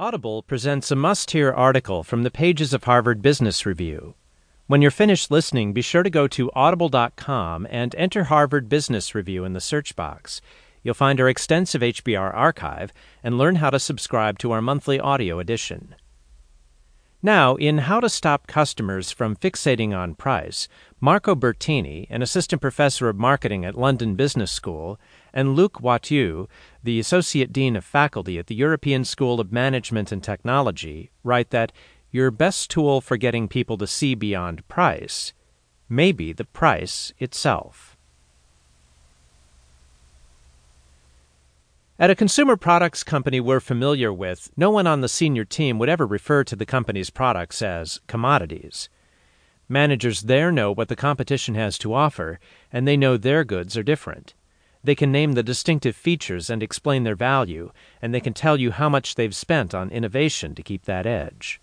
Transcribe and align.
Audible 0.00 0.44
presents 0.44 0.92
a 0.92 0.94
must 0.94 1.32
hear 1.32 1.50
article 1.50 2.04
from 2.04 2.22
the 2.22 2.30
pages 2.30 2.72
of 2.72 2.84
Harvard 2.84 3.20
Business 3.20 3.66
Review. 3.66 4.14
When 4.68 4.80
you're 4.80 4.92
finished 4.92 5.28
listening, 5.28 5.72
be 5.72 5.82
sure 5.82 6.04
to 6.04 6.08
go 6.08 6.28
to 6.28 6.52
audible.com 6.54 7.66
and 7.68 7.96
enter 7.96 8.22
Harvard 8.22 8.68
Business 8.68 9.12
Review 9.12 9.44
in 9.44 9.54
the 9.54 9.60
search 9.60 9.96
box. 9.96 10.40
You'll 10.84 10.94
find 10.94 11.20
our 11.20 11.28
extensive 11.28 11.82
HBR 11.82 12.32
archive 12.32 12.92
and 13.24 13.36
learn 13.36 13.56
how 13.56 13.70
to 13.70 13.80
subscribe 13.80 14.38
to 14.38 14.52
our 14.52 14.62
monthly 14.62 15.00
audio 15.00 15.40
edition. 15.40 15.96
Now, 17.22 17.56
in 17.56 17.78
How 17.78 17.98
to 17.98 18.08
Stop 18.08 18.46
Customers 18.46 19.10
from 19.10 19.34
Fixating 19.34 19.92
on 19.92 20.14
Price, 20.14 20.68
Marco 21.00 21.34
Bertini, 21.34 22.06
an 22.10 22.22
assistant 22.22 22.62
professor 22.62 23.08
of 23.08 23.16
marketing 23.16 23.64
at 23.64 23.76
London 23.76 24.14
Business 24.14 24.52
School, 24.52 25.00
and 25.34 25.56
Luc 25.56 25.80
Wathieu, 25.80 26.46
the 26.84 27.00
associate 27.00 27.52
dean 27.52 27.74
of 27.74 27.84
faculty 27.84 28.38
at 28.38 28.46
the 28.46 28.54
European 28.54 29.04
School 29.04 29.40
of 29.40 29.50
Management 29.50 30.12
and 30.12 30.22
Technology, 30.22 31.10
write 31.24 31.50
that 31.50 31.72
your 32.12 32.30
best 32.30 32.70
tool 32.70 33.00
for 33.00 33.16
getting 33.16 33.48
people 33.48 33.76
to 33.78 33.88
see 33.88 34.14
beyond 34.14 34.66
price 34.68 35.32
may 35.88 36.12
be 36.12 36.32
the 36.32 36.44
price 36.44 37.12
itself. 37.18 37.97
At 42.00 42.10
a 42.10 42.14
consumer 42.14 42.56
products 42.56 43.02
company 43.02 43.40
we're 43.40 43.58
familiar 43.58 44.12
with, 44.12 44.52
no 44.56 44.70
one 44.70 44.86
on 44.86 45.00
the 45.00 45.08
senior 45.08 45.44
team 45.44 45.80
would 45.80 45.88
ever 45.88 46.06
refer 46.06 46.44
to 46.44 46.54
the 46.54 46.64
company's 46.64 47.10
products 47.10 47.60
as 47.60 48.00
commodities. 48.06 48.88
Managers 49.68 50.20
there 50.20 50.52
know 50.52 50.70
what 50.70 50.86
the 50.86 50.94
competition 50.94 51.56
has 51.56 51.76
to 51.78 51.92
offer, 51.92 52.38
and 52.72 52.86
they 52.86 52.96
know 52.96 53.16
their 53.16 53.42
goods 53.42 53.76
are 53.76 53.82
different. 53.82 54.34
They 54.84 54.94
can 54.94 55.10
name 55.10 55.32
the 55.32 55.42
distinctive 55.42 55.96
features 55.96 56.48
and 56.48 56.62
explain 56.62 57.02
their 57.02 57.16
value, 57.16 57.72
and 58.00 58.14
they 58.14 58.20
can 58.20 58.32
tell 58.32 58.56
you 58.56 58.70
how 58.70 58.88
much 58.88 59.16
they've 59.16 59.34
spent 59.34 59.74
on 59.74 59.90
innovation 59.90 60.54
to 60.54 60.62
keep 60.62 60.84
that 60.84 61.04
edge. 61.04 61.60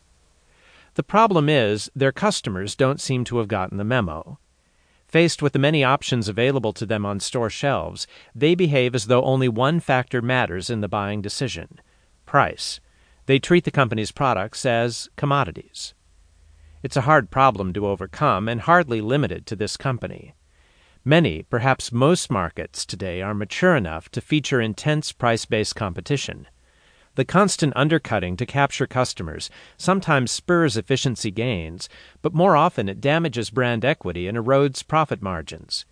The 0.96 1.04
problem 1.04 1.48
is, 1.48 1.90
their 1.96 2.12
customers 2.12 2.76
don't 2.76 3.00
seem 3.00 3.24
to 3.26 3.38
have 3.38 3.48
gotten 3.48 3.78
the 3.78 3.86
memo. 3.86 4.38
Faced 5.16 5.42
with 5.42 5.54
the 5.54 5.60
many 5.60 5.82
options 5.82 6.28
available 6.28 6.74
to 6.74 6.86
them 6.86 7.06
on 7.06 7.22
store 7.22 7.50
shelves, 7.50 8.06
they 8.36 8.54
behave 8.54 8.94
as 8.94 9.08
though 9.08 9.24
only 9.24 9.48
one 9.48 9.80
factor 9.80 10.22
matters 10.22 10.70
in 10.70 10.82
the 10.82 10.90
buying 10.90 11.22
decision 11.22 11.80
price. 12.26 12.82
They 13.26 13.40
treat 13.40 13.64
the 13.64 13.72
company's 13.72 14.12
products 14.12 14.66
as 14.66 15.08
commodities. 15.16 15.94
It's 16.84 16.98
a 16.98 17.08
hard 17.08 17.32
problem 17.32 17.72
to 17.72 17.88
overcome 17.88 18.50
and 18.50 18.60
hardly 18.60 19.00
limited 19.00 19.46
to 19.46 19.56
this 19.56 19.78
company. 19.78 20.36
Many, 21.06 21.44
perhaps 21.44 21.94
most 21.94 22.30
markets 22.30 22.86
today 22.86 23.22
are 23.22 23.34
mature 23.34 23.78
enough 23.78 24.10
to 24.10 24.20
feature 24.20 24.60
intense 24.60 25.14
price 25.14 25.46
based 25.46 25.78
competition. 25.78 26.46
The 27.16 27.26
constant 27.26 27.72
undercutting 27.78 28.36
to 28.38 28.46
capture 28.46 28.86
customers 28.86 29.50
sometimes 29.78 30.32
spurs 30.32 30.76
efficiency 30.76 31.32
gains, 31.32 31.88
but 32.22 32.34
more 32.34 32.58
often 32.58 32.90
it 32.90 33.00
damages 33.00 33.50
brand 33.50 33.86
equity 33.86 34.28
and 34.28 34.38
erodes 34.38 34.86
profit 34.86 35.22
margins. 35.22 35.86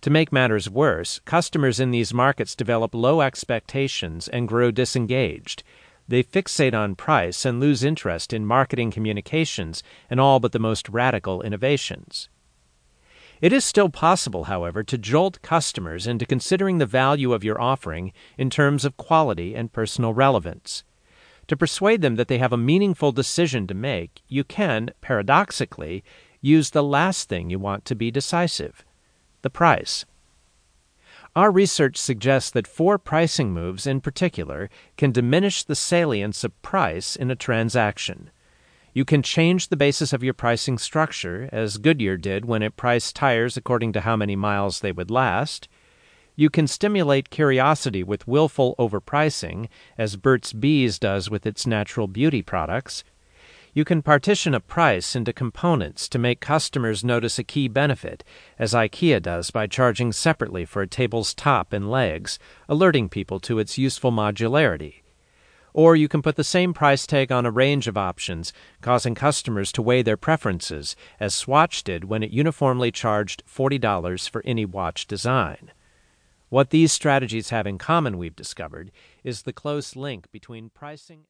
To 0.00 0.10
make 0.10 0.32
matters 0.32 0.70
worse, 0.70 1.20
customers 1.26 1.78
in 1.78 1.90
these 1.90 2.14
markets 2.14 2.56
develop 2.56 2.94
low 2.94 3.20
expectations 3.20 4.28
and 4.28 4.48
grow 4.48 4.70
disengaged. 4.70 5.62
They 6.08 6.22
fixate 6.22 6.74
on 6.74 6.96
price 6.96 7.44
and 7.44 7.60
lose 7.60 7.84
interest 7.84 8.32
in 8.32 8.46
marketing 8.46 8.90
communications 8.90 9.82
and 10.10 10.18
all 10.18 10.40
but 10.40 10.52
the 10.52 10.58
most 10.58 10.88
radical 10.88 11.42
innovations. 11.42 12.28
It 13.42 13.52
is 13.52 13.64
still 13.64 13.88
possible, 13.88 14.44
however, 14.44 14.84
to 14.84 14.96
jolt 14.96 15.42
customers 15.42 16.06
into 16.06 16.24
considering 16.24 16.78
the 16.78 16.86
value 16.86 17.32
of 17.32 17.42
your 17.42 17.60
offering 17.60 18.12
in 18.38 18.50
terms 18.50 18.84
of 18.84 18.96
quality 18.96 19.56
and 19.56 19.72
personal 19.72 20.14
relevance. 20.14 20.84
To 21.48 21.56
persuade 21.56 22.02
them 22.02 22.14
that 22.14 22.28
they 22.28 22.38
have 22.38 22.52
a 22.52 22.56
meaningful 22.56 23.10
decision 23.10 23.66
to 23.66 23.74
make, 23.74 24.22
you 24.28 24.44
can, 24.44 24.90
paradoxically, 25.00 26.04
use 26.40 26.70
the 26.70 26.84
last 26.84 27.28
thing 27.28 27.50
you 27.50 27.58
want 27.58 27.84
to 27.86 27.96
be 27.96 28.12
decisive 28.12 28.84
the 29.42 29.50
price. 29.50 30.04
Our 31.34 31.50
research 31.50 31.96
suggests 31.96 32.50
that 32.52 32.68
four 32.68 32.96
pricing 32.96 33.52
moves 33.52 33.88
in 33.88 34.00
particular 34.00 34.70
can 34.96 35.10
diminish 35.10 35.64
the 35.64 35.74
salience 35.74 36.44
of 36.44 36.62
price 36.62 37.16
in 37.16 37.28
a 37.28 37.34
transaction. 37.34 38.30
You 38.94 39.06
can 39.06 39.22
change 39.22 39.68
the 39.68 39.76
basis 39.76 40.12
of 40.12 40.22
your 40.22 40.34
pricing 40.34 40.76
structure, 40.76 41.48
as 41.50 41.78
Goodyear 41.78 42.18
did 42.18 42.44
when 42.44 42.62
it 42.62 42.76
priced 42.76 43.16
tires 43.16 43.56
according 43.56 43.94
to 43.94 44.02
how 44.02 44.16
many 44.16 44.36
miles 44.36 44.80
they 44.80 44.92
would 44.92 45.10
last. 45.10 45.66
You 46.36 46.50
can 46.50 46.66
stimulate 46.66 47.30
curiosity 47.30 48.02
with 48.02 48.28
willful 48.28 48.74
overpricing, 48.78 49.68
as 49.96 50.16
Burt's 50.16 50.52
Bees 50.52 50.98
does 50.98 51.30
with 51.30 51.46
its 51.46 51.66
natural 51.66 52.06
beauty 52.06 52.42
products. 52.42 53.02
You 53.72 53.86
can 53.86 54.02
partition 54.02 54.54
a 54.54 54.60
price 54.60 55.16
into 55.16 55.32
components 55.32 56.06
to 56.10 56.18
make 56.18 56.40
customers 56.40 57.02
notice 57.02 57.38
a 57.38 57.44
key 57.44 57.68
benefit, 57.68 58.22
as 58.58 58.74
IKEA 58.74 59.22
does 59.22 59.50
by 59.50 59.66
charging 59.66 60.12
separately 60.12 60.66
for 60.66 60.82
a 60.82 60.86
table's 60.86 61.32
top 61.32 61.72
and 61.72 61.90
legs, 61.90 62.38
alerting 62.68 63.08
people 63.08 63.40
to 63.40 63.58
its 63.58 63.78
useful 63.78 64.12
modularity. 64.12 65.01
Or 65.74 65.96
you 65.96 66.08
can 66.08 66.22
put 66.22 66.36
the 66.36 66.44
same 66.44 66.74
price 66.74 67.06
tag 67.06 67.30
on 67.30 67.46
a 67.46 67.50
range 67.50 67.88
of 67.88 67.96
options, 67.96 68.52
causing 68.80 69.14
customers 69.14 69.72
to 69.72 69.82
weigh 69.82 70.02
their 70.02 70.16
preferences, 70.16 70.96
as 71.20 71.34
Swatch 71.34 71.82
did 71.84 72.04
when 72.04 72.22
it 72.22 72.30
uniformly 72.30 72.90
charged 72.90 73.42
$40 73.46 74.28
for 74.28 74.42
any 74.44 74.64
watch 74.64 75.06
design. 75.06 75.72
What 76.48 76.70
these 76.70 76.92
strategies 76.92 77.48
have 77.50 77.66
in 77.66 77.78
common, 77.78 78.18
we've 78.18 78.36
discovered, 78.36 78.90
is 79.24 79.42
the 79.42 79.54
close 79.54 79.96
link 79.96 80.30
between 80.30 80.68
pricing 80.68 81.20